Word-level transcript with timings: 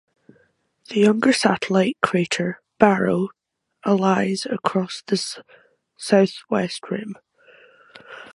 The 0.89 0.99
younger 0.99 1.31
satellite 1.31 1.95
crater 2.01 2.59
Barrow 2.79 3.29
A 3.85 3.93
lies 3.93 4.47
across 4.47 5.03
the 5.05 5.37
southwest 5.95 6.83
rim. 6.89 7.13